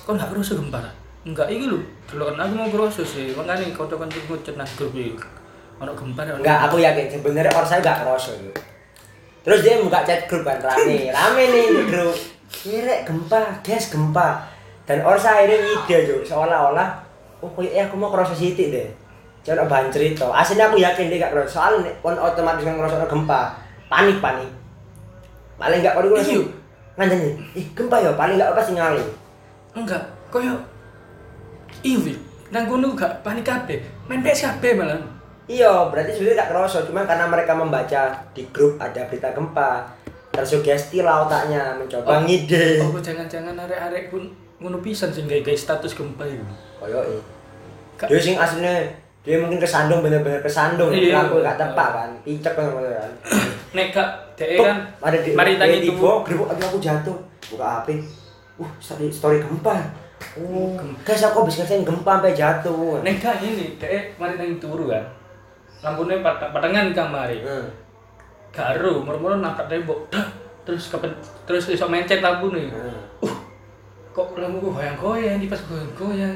[0.05, 0.79] kok gak kerasa gempa?
[1.27, 5.13] Enggak, iki lho, delokan aku mau kerasa sih, makanya kanca-kanca ngucet nang grup iki.
[5.79, 8.51] Ono gempa ya, Enggak, aku yakin sebenarnya Orsa enggak kerasa yo.
[9.43, 12.15] Terus dia buka chat grup kan rame, rame nih di grup.
[12.49, 14.47] Kira gempa, guys gempa.
[14.87, 16.89] Dan Orsa akhirnya ide jo, seolah-olah,
[17.43, 18.87] oh kayaknya aku mau kerasa sitik deh.
[19.43, 20.27] Jangan bahan cerita.
[20.31, 21.51] Aslinya aku yakin dia gak kerasa.
[21.71, 23.55] Soalnya kon otomatis kan ngerasa gempa,
[23.87, 24.49] panik panik.
[25.59, 26.41] Paling enggak kalau Iya.
[26.99, 28.99] ngancani ih gempa ya paling gak apa sinyalnya
[29.77, 30.57] enggak koyo
[31.85, 33.77] iwi nang kono gak panik kabeh.
[34.09, 34.97] Main PS kabeh malah.
[35.45, 36.77] Iya berarti sebenarnya gak kerasa.
[36.85, 38.01] Cuma karena mereka membaca
[38.33, 39.85] di grup ada berita gempa
[40.33, 42.81] tersugesti lah otaknya mencoba ngide.
[42.81, 44.25] Oh jangan-jangan arek-arek pun
[44.59, 46.43] ngono pisan sing gawe status gempa itu
[46.81, 46.99] koyo
[47.99, 48.73] Gak- dia sing aslinya
[49.21, 50.89] dia mungkin kesandung bener-bener kesandung.
[50.89, 51.21] Iya.
[51.21, 52.09] lampu gak tepak kan.
[52.25, 53.11] Picek kan ngono kan.
[53.77, 57.17] Nek gak dhek Tuk, kan mari tangi aduh aku jatuh.
[57.53, 58.18] Buka HP
[58.59, 59.75] uh story, story gempa.
[60.35, 60.75] Oh.
[61.01, 62.99] Guys aku habis ngerjain gempa sampai jatuh.
[62.99, 65.03] Nek gak ini dhek mari tangi turu kan
[65.79, 67.71] lampune pat- patengan kamari Hmm.
[68.51, 70.27] ero moro-moro nabrak tembok dah.
[70.67, 71.07] Terus kepen
[71.47, 73.23] terus iso mencet lampu nih Hmm.
[73.23, 73.35] uh
[74.11, 76.35] kok lampu kok goyang-goyang di pas goyang-goyang.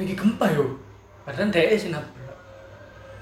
[0.00, 0.64] Lagi gempa yo?
[1.28, 2.32] Padahal dhek sing nabrak.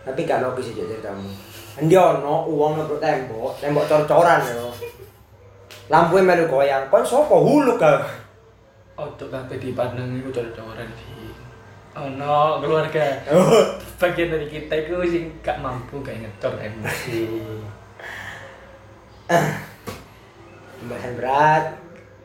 [0.06, 1.26] Tapi gak logis aja ceritamu
[1.74, 4.70] Endi ono uang nabrak tembok, tembok cor-coran yo.
[5.90, 7.98] Lampunya melu goyang, kon sopo huluk ka?
[8.98, 11.30] Otot kabeh dipandang iku cor-coran di
[11.94, 13.78] ono keluarga Oh.
[13.94, 17.26] bagian dari kita itu sing gak mampu gak ngecor emosi
[20.78, 21.64] Pembahasan berat.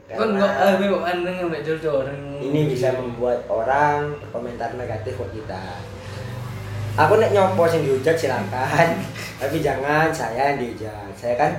[0.09, 5.81] kan ame kok andeng ambek cor-coran ini bisa membuat orang berkomentar negatif ke kita.
[6.93, 8.93] Aku nek nyopo sing dihujat silakan,
[9.41, 11.09] tapi jangan saya yang dihujat.
[11.17, 11.51] Saya kan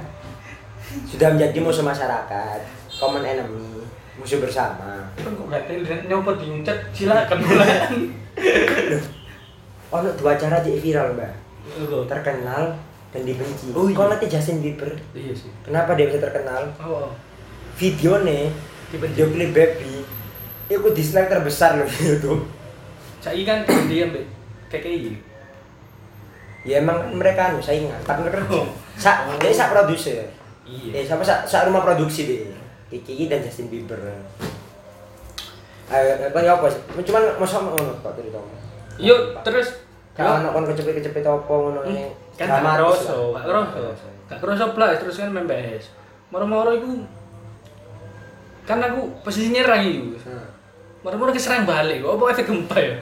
[1.03, 2.63] sudah menjadi musuh masyarakat,
[2.95, 3.74] common enemy,
[4.21, 5.11] musuh bersama.
[5.19, 7.71] kan kok gak teli nyopot diuncat silakan mulai
[9.95, 11.33] Ono dua cara jadi viral, Mbak.
[12.11, 12.75] Terkenal
[13.15, 13.71] dan dibenci.
[13.71, 13.95] Oh, iya.
[13.95, 16.67] Kau nanti Justin Bieber, iya sih kenapa dia bisa terkenal?
[16.83, 17.15] oh
[17.79, 18.51] Video nih,
[18.91, 20.03] video klip baby,
[20.67, 22.43] itu dislike terbesar loh di YouTube.
[23.23, 24.27] saya kan dia ambek
[24.71, 25.15] KKI
[26.65, 28.57] Ya emang kan mereka anu saingan, partner kerja.
[28.57, 28.67] Oh.
[28.97, 30.25] Sa, dia sak produser.
[30.65, 32.41] iya Eh, siapa sak, sak rumah produksi deh.
[33.01, 33.99] Kiki dan Justin Bieber.
[35.85, 36.81] Ayo, kan ya apa sih?
[37.03, 38.49] Cuman masa ngono kok ceritamu.
[38.95, 39.83] yuk terus
[40.15, 42.07] Kalau ono kon kecepet-kecepet apa ngono ini.
[42.35, 43.83] kan gak kroso gak kroso
[44.25, 45.91] gak kroso blas terus kan PS
[46.29, 47.03] moro-moro iku
[48.65, 50.47] kan aku posisi nyerang iku Hmm.
[51.03, 52.95] moro-moro keserang balik kok apa efek gempa ya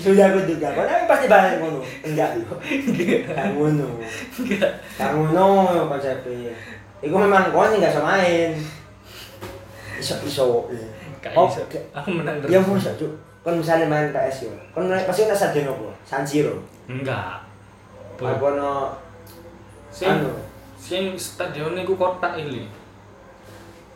[0.00, 1.80] Sudah aku juga, kau tapi pasti balik ngono.
[2.02, 2.54] Enggak yo.
[3.26, 3.86] Gak ngono.
[4.38, 6.54] enggak Gak ngono konsepnya.
[7.04, 8.50] Iku memang kau nggak bisa main.
[10.00, 10.44] Iso iso.
[11.32, 11.48] Oh,
[11.92, 13.12] aku menang Ya terus mau cuk.
[13.44, 14.52] Kon misalnya main PS yo.
[14.72, 15.88] Kon main- pasti kan stadion apa?
[16.04, 16.64] San Siro.
[16.84, 17.40] enggak
[18.16, 18.92] Apa no
[19.88, 20.28] sing anu?
[20.76, 22.68] sing stadion iku kotak ini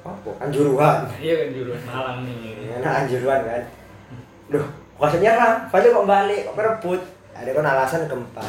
[0.01, 0.31] Apa?
[0.41, 1.05] Anjuruan.
[1.21, 3.63] iya juru Malang nih Ya, nah anjuruan kan.
[4.49, 4.65] Duh,
[4.97, 7.01] kok nyerang, balik kok balik, kok merebut.
[7.37, 8.45] Ada kan alasan gempa.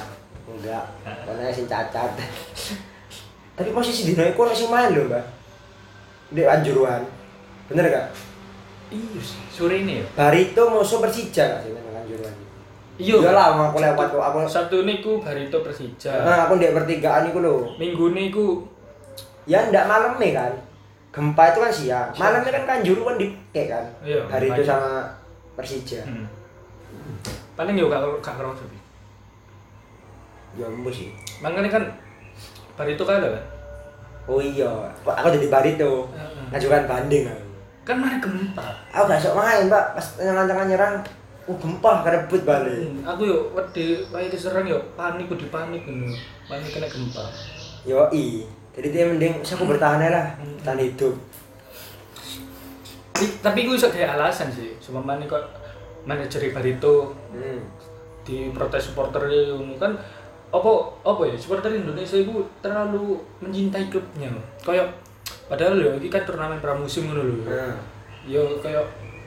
[0.48, 2.12] Enggak, karena sing cacat.
[3.60, 5.26] Tapi posisi dino iku ono sing main lho, Mbak.
[6.32, 7.04] Di anjuruan.
[7.68, 8.08] Bener gak?
[8.90, 12.34] iya sih sore ini ya Barito musuh Persija gak sih nang anjuruan?
[12.98, 14.38] iya Iya lah, aku lewat kok aku.
[14.50, 17.56] Sabtu niku Barito Persija Nah, aku ndek pertigaan iku lho.
[17.78, 18.66] minggu niku
[19.46, 20.54] Ya ndak malam kan.
[21.10, 22.10] Gempa itu kan siang.
[22.18, 23.86] Malamnya kan kanjuru kan di kayak kan.
[24.06, 25.10] Iya, Hari itu sama
[25.58, 26.02] Persija.
[26.06, 26.26] hmm.
[27.54, 28.78] paling yo gak gak kroso Bi.
[30.58, 31.14] Ya embo sih.
[31.46, 31.84] makanya kan
[32.80, 33.44] Barito kalah kan
[34.30, 34.70] Oh iya,
[35.02, 36.08] kok aku jadi Barito.
[36.14, 36.48] Heeh.
[36.54, 37.44] Ngajukan banding aku.
[37.84, 38.62] kan mana gempa
[38.94, 39.86] Aku gak sok main, Mbak.
[39.98, 40.96] Pas nyerang nyerang,
[41.44, 42.78] uh gempa kerebut balik.
[42.78, 46.14] Hmm, aku yo wedi wae diserang yo panik kudu panik ngono
[46.46, 47.26] panik kena gempa
[47.84, 48.46] Yo i.
[48.72, 50.56] Jadi dia mending saya aku bertahan lah, Hmm.
[50.62, 51.18] tahan hidup.
[53.12, 55.42] Tapi- tapi gue bisa kayak alasan sih cuma mana kok
[56.06, 57.60] manajer Barito Hmm.
[58.22, 59.98] di protes supporter ngono kan
[60.50, 60.72] apa
[61.06, 64.90] apa ya supporter Indonesia itu terlalu mencintai klubnya kayak
[65.46, 67.78] padahal ya ini kan turnamen pramusim ngono lho Nah,
[68.26, 68.86] ya kayak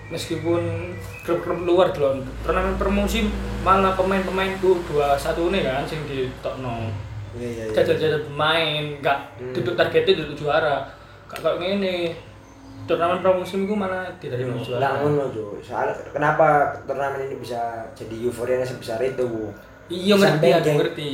[0.09, 3.31] meskipun klub-klub luar dulu turnamen pramusim
[3.63, 6.91] malah pemain-pemain tuh dua satu nih kan sing ditokno
[7.33, 7.65] iya iya.
[7.65, 7.73] iya.
[7.73, 9.55] jajal-jajal pemain nggak Hmm.
[9.57, 10.85] duduk targetnya duduk juara
[11.27, 12.13] gak kayak ngene
[12.85, 14.91] turnamen pramusim itu malah tidak ada juara
[15.31, 15.55] tuh.
[15.63, 16.49] Soalnya kenapa
[16.83, 19.49] turnamen ini bisa jadi euforianya sebesar itu?
[19.93, 21.11] Iya ngerti Sampai aku geng- ngerti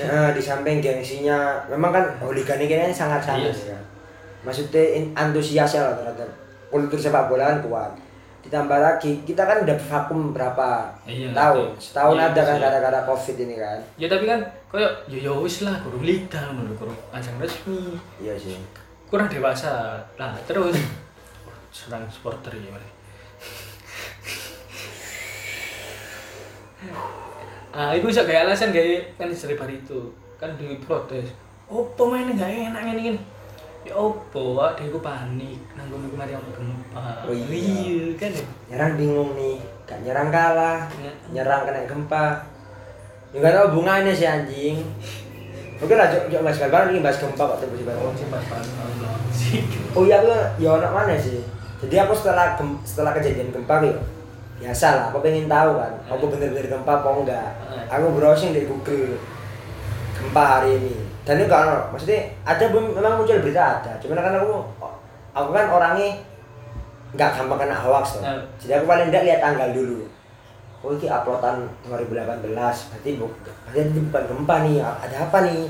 [0.00, 3.72] Nah, di samping gengsinya, memang kan hooligan ini kan sangat sangat Iya.
[3.72, 3.78] ya.
[4.40, 4.80] Maksudnya
[5.14, 6.28] antusiasnya lah terhadap
[6.68, 7.90] kultur sepak bola kan kuat.
[8.38, 11.66] Ditambah lagi, kita kan udah vakum berapa Iya, tahun?
[11.74, 12.62] Setahun Iya, ada kan iya.
[12.62, 13.78] gara-gara covid ini kan.
[13.96, 14.38] ya tapi kan
[14.68, 18.54] kayak ya ya wis lah kurang liga ngono kurang ajang resmi Iya sih.
[19.06, 20.74] kurang dewasa lah terus
[21.74, 22.70] serang supporter ya
[27.78, 27.86] Mari.
[27.86, 30.00] ah itu bisa kayak alasan kayak kan istri itu
[30.34, 31.30] kan di protes
[31.70, 33.20] oh pemainnya nggak enak ini ini
[33.86, 37.24] Ya opo, dhewe ku panik nang kono kemari ono gempa.
[37.24, 38.10] Oh iya.
[38.18, 38.44] kan ya.
[38.74, 41.12] nyerang bingung nih gak nyerang kalah Ya.
[41.32, 42.42] nyerang kena gempa
[43.32, 44.82] gak tau hubungannya sih anjing
[45.78, 47.94] Oke lah, jok jok mas bal ini bahas gempa kok tiba-tiba.
[48.02, 48.66] Oh, banget.
[49.94, 50.26] Oh iya aku
[50.58, 51.38] ya anak mana sih?
[51.78, 53.94] Jadi aku setelah setelah kejadian gempa ya
[54.58, 55.04] biasa lah.
[55.10, 57.50] Aku pengen tahu kan, apa bener-bener gempa apa enggak.
[57.88, 59.16] Aku browsing di Google
[60.18, 60.94] gempa hari ini.
[61.22, 63.92] Dan itu kan maksudnya ada belum memang muncul berita ada.
[64.02, 64.54] Cuman kan aku
[65.36, 66.10] aku kan orangnya
[67.14, 68.22] nggak gampang kena hoax tuh.
[68.24, 68.42] Hmm.
[68.60, 70.08] Jadi aku paling enggak lihat tanggal dulu.
[70.78, 75.66] Oh ini uploadan 2018, berarti, berarti ini bukan gempa nih, ada apa nih?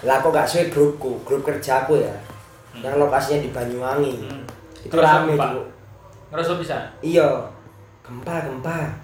[0.00, 2.16] Lah kok gak sesuai grupku, grup kerjaku ya
[2.80, 4.42] Yang lokasinya di Banyuwangi Hmm.
[4.80, 5.60] Itu rame gempa?
[6.30, 6.76] Ngerasa bisa.
[7.02, 7.26] Iya,
[8.06, 8.94] gempa, gempa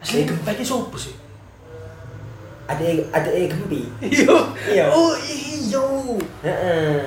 [0.00, 1.12] Asli gempa iki sopo sih?
[2.66, 4.36] Ada ada eh gempi Iya.
[4.66, 4.84] Iya.
[4.90, 5.84] Oh, iya.
[6.42, 6.98] Heeh.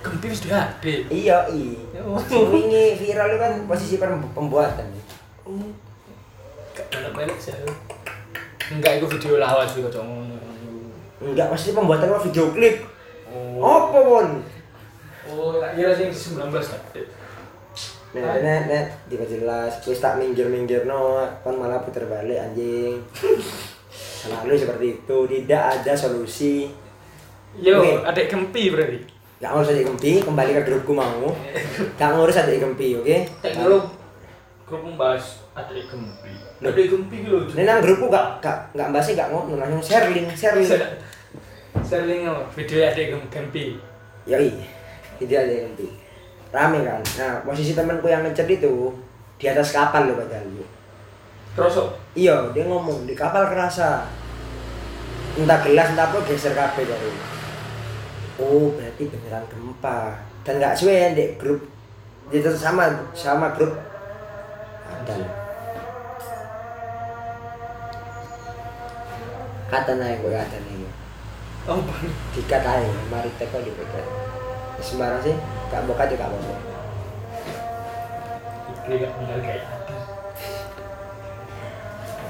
[0.00, 1.04] Gempi wis diade.
[1.08, 2.16] Iya, iya Oh.
[2.54, 4.86] Ini viral itu kan posisi pem- pembuatan
[5.44, 5.68] Oh.
[6.72, 7.52] Gak ada melek sih.
[8.72, 10.36] Enggak, itu video lawas sih ngono.
[11.20, 12.76] Enggak, pasti pembuatan video klip
[13.28, 13.60] Oh.
[13.60, 14.26] Apa pun?
[15.28, 17.02] Oh, tak kira sing 19 tadi.
[18.16, 19.72] Net, net, net, tidak jelas.
[19.84, 22.96] Wis tak minggir-minggir no, kan malah puter balik anjing.
[24.24, 26.72] Selalu seperti itu, tidak ada solusi.
[27.60, 28.04] Yo, Oke.
[28.08, 28.98] adek gempi berarti.
[29.38, 31.30] Gak ngurus adik gempi, kembali ke grupku mau.
[32.00, 33.16] Gak ngurus adik gempi, oke?
[33.38, 33.78] Tak kira
[34.68, 36.32] grup membahas adek gempi.
[36.60, 37.46] Adek gempi lho.
[37.54, 40.28] Ini nang grupku gak gak gak bahasnya gak ngono, langsung share link.
[41.88, 42.42] Sharing apa?
[42.52, 43.64] Video adek gem- gempi.
[44.28, 44.50] Yoi,
[45.22, 45.88] tidak ada gempi.
[46.48, 47.02] Rame kan.
[47.20, 48.92] Nah, posisi temanku yang ngecet itu
[49.36, 50.48] di atas kapal loh padahal.
[51.58, 51.76] Terus
[52.16, 54.08] Iya, dia ngomong di kapal kerasa.
[55.38, 57.10] Entah gelas entah apa geser kabeh dari.
[58.38, 60.18] Oh, berarti beneran gempa.
[60.42, 61.62] Dan nggak suwe di grup
[62.28, 63.76] itu sama sama grup
[64.88, 65.14] ada.
[69.68, 70.88] Kata naik gue kata nih.
[71.68, 71.84] oh,
[72.32, 73.70] Dikat aja, mari teko di.
[74.78, 75.36] Sembarang sih,
[75.68, 76.26] gak bokat juga.
[78.72, 79.64] Iki gak bener kayak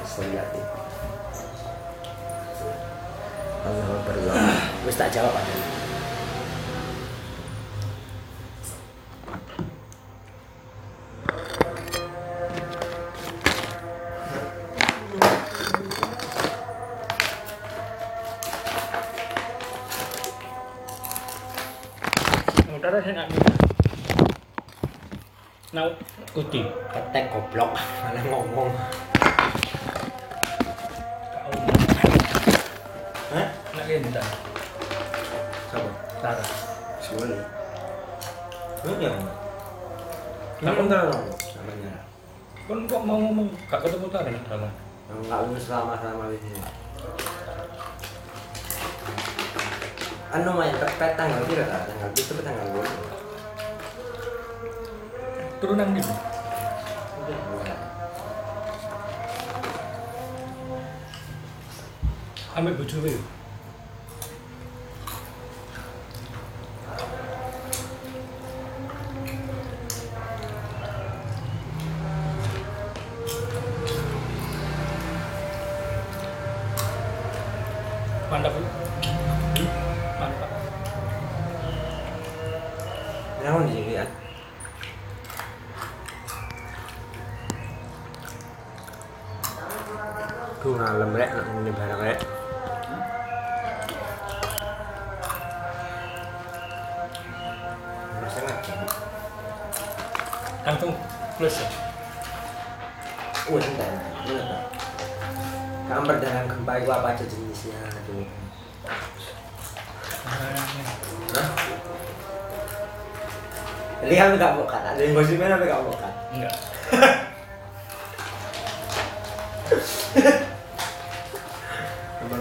[0.09, 0.35] Selalu
[3.63, 4.43] Allah berdoa.
[4.83, 5.78] Wis tak jawab aja.
[26.39, 26.63] Kuti.
[26.95, 28.71] Ketek goblok malah ngomong.
[31.35, 31.51] Kau
[33.35, 33.47] Hah?
[33.75, 34.23] nak kene ta.
[35.67, 35.91] Siapa?
[36.23, 36.45] Tara.
[37.03, 37.43] Suwali.
[38.87, 39.19] Lu yang
[40.63, 41.27] Kamu Kamu ntar ngomong
[41.59, 41.93] namanya.
[42.71, 44.71] Kon kok mau ngomong gak ketemu Tara nak Tara.
[45.11, 46.51] Enggak usah selama-selama ini.
[50.39, 51.83] Anu main pepet tanggal pira ta?
[51.83, 53.19] Tanggal itu tanggal berapa?
[62.59, 62.79] Turunan di.
[62.79, 63.11] Ambek bojowe.
[63.11, 63.38] Mantap.
[100.67, 100.93] Langsung
[101.39, 101.69] plus ya.
[103.49, 103.89] Wah, enggak,
[104.29, 104.69] enggak.
[105.89, 107.81] Kamar dalam gempa itu apa aja jenisnya?
[108.05, 108.29] Tuh.
[110.29, 111.49] Hah?
[114.05, 114.83] Lihat nggak bokat?
[114.85, 115.17] Ada yang
[115.65, 116.13] nggak bokat?
[116.37, 116.55] Enggak.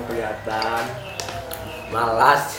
[0.07, 0.83] Kelihatan
[1.93, 2.56] malas.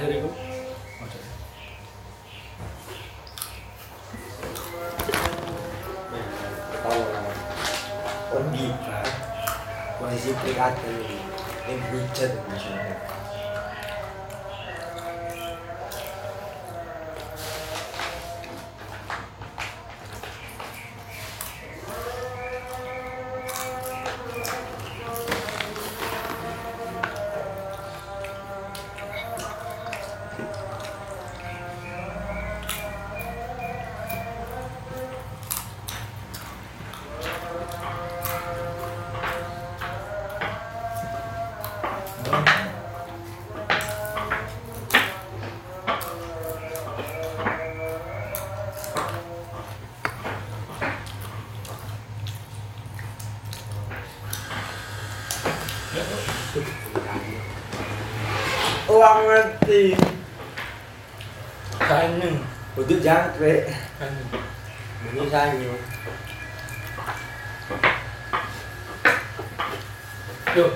[0.00, 0.23] Sing terakhir
[59.74, 59.98] ngerti.
[61.74, 62.30] Kanyu.
[62.78, 63.70] Untuk jangkrik.
[63.98, 64.24] Kanyu.
[65.04, 65.74] Bunyi sanyu.
[70.54, 70.70] Yuk,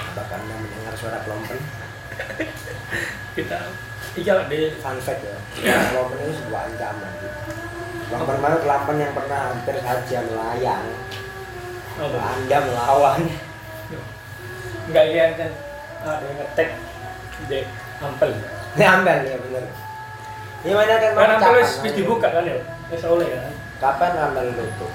[0.00, 1.60] Apakah anda mendengar suara kelompen?
[3.36, 3.68] kita
[4.16, 5.36] iya di Fun fact ya.
[5.92, 7.12] Kelompen itu sebuah ancaman.
[8.08, 10.88] Kelompen mana kelompen yang pernah hampir saja melayang.
[12.00, 12.16] apa?
[12.16, 13.20] Anda melawan.
[14.88, 15.52] Enggak iya kan
[16.04, 16.68] ada yang ngetek
[17.48, 17.60] di
[18.00, 18.30] ampel.
[18.76, 19.64] Ini ambil ya bener.
[20.60, 22.56] Ini mana kan Kan ampel wis dibuka kan ya.
[22.92, 23.52] Wis oleh kan.
[23.80, 24.92] Kapan ambil tutup?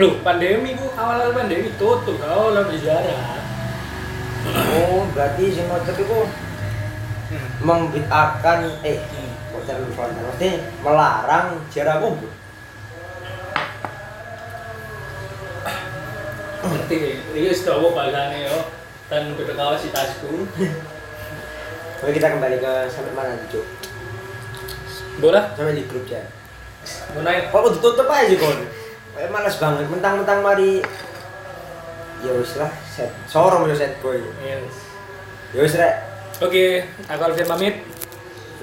[0.00, 3.44] Loh, pandemi ku awal-awal pandemi tutup kalau lah berjarak.
[4.72, 6.18] Oh, berarti motor itu
[7.62, 9.32] membid'ahkan eh Hmm.
[9.54, 10.52] kok terlalu frontal maksudnya
[10.84, 12.32] melarang jarak kumpul
[16.62, 16.98] Ngerti,
[17.34, 18.58] ini sudah apa bahasanya yo.
[19.12, 20.48] Dan udah kawas si tasku.
[22.00, 23.66] Oke kita kembali ke sampai mana nih cuk?
[25.20, 25.52] Boleh?
[25.52, 26.08] sampai di grup
[27.12, 27.52] Mau naik?
[27.52, 28.56] kok udah tutup aja sih kon
[29.12, 29.84] Kayak males banget.
[29.92, 30.80] Mentang-mentang mari.
[32.24, 33.12] Ya wis lah set.
[33.28, 34.16] Sorong ya set boy.
[34.40, 34.80] Yes.
[35.52, 35.94] ya wis rek.
[36.40, 37.84] Oke, aku Alvin pamit.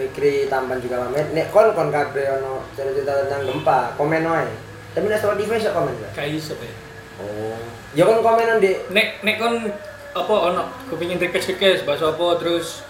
[0.01, 1.29] Fikri tampan juga pamit.
[1.29, 4.49] Nek kon kon kabeh ono cerita tentang gempa komen wae.
[4.97, 6.73] Tapi nek Spotify iso komen gak Kayak iso ya.
[7.21, 7.61] oh.
[7.93, 9.69] Ya kon komenan di Nek nek kon
[10.09, 12.81] apa ono kepingin request request bahasa apa terus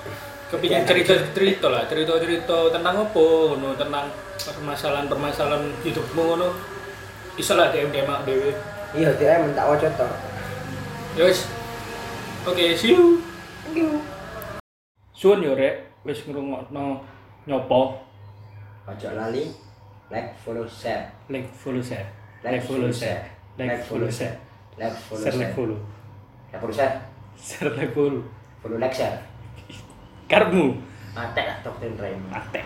[0.48, 4.08] kepingin cerita cerita lah cerita cerita tentang apa ngono tentang
[4.40, 6.50] permasalahan permasalahan hidupmu ngono.
[7.40, 8.52] Iso lah DM DM aku dewe
[8.96, 10.08] iya dia mentak waca to
[11.18, 11.48] Yes.
[12.48, 13.20] Oke, see you.
[13.66, 14.00] Thank you.
[15.12, 17.04] Suwun yo rek, wis ngrungokno
[17.44, 18.00] nyopo,
[18.88, 19.52] ojo lali
[20.08, 21.12] like follow share.
[21.28, 22.08] Like follow share,
[22.40, 23.40] like follow share.
[23.60, 24.40] like follow share,
[24.80, 25.36] like follow share.
[25.36, 25.76] Like follow,
[26.52, 27.02] like follow share?
[27.38, 27.94] Share like
[30.30, 30.78] Karmu,
[31.18, 32.66] mate lah doktrin Raymond atek.